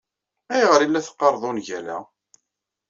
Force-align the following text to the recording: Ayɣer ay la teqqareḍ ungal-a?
Ayɣer 0.53 0.79
ay 0.81 0.89
la 0.89 1.05
teqqareḍ 1.05 1.43
ungal-a? 1.49 1.97